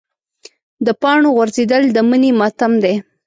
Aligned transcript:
د 0.85 0.87
پاڼو 1.01 1.29
غورځېدل 1.35 1.83
د 1.91 1.97
مني 2.09 2.31
ماتم 2.39 2.73
دی. 2.83 2.95